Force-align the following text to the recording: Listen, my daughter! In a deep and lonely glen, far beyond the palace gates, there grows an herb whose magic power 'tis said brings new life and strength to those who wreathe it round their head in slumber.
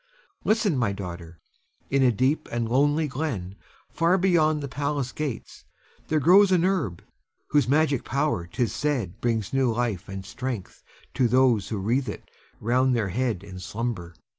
Listen, 0.43 0.75
my 0.79 0.91
daughter! 0.91 1.39
In 1.91 2.01
a 2.01 2.11
deep 2.11 2.49
and 2.51 2.67
lonely 2.67 3.07
glen, 3.07 3.55
far 3.91 4.17
beyond 4.17 4.59
the 4.63 4.67
palace 4.67 5.11
gates, 5.11 5.63
there 6.07 6.19
grows 6.19 6.51
an 6.51 6.65
herb 6.65 7.03
whose 7.49 7.67
magic 7.67 8.03
power 8.03 8.47
'tis 8.47 8.73
said 8.73 9.21
brings 9.21 9.53
new 9.53 9.71
life 9.71 10.09
and 10.09 10.25
strength 10.25 10.81
to 11.13 11.27
those 11.27 11.69
who 11.69 11.77
wreathe 11.77 12.09
it 12.09 12.31
round 12.59 12.95
their 12.95 13.09
head 13.09 13.43
in 13.43 13.59
slumber. 13.59 14.15